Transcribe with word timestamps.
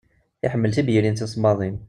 Iḥemmel 0.45 0.71
tibyirin 0.75 1.15
tisemmaḍin. 1.15 1.77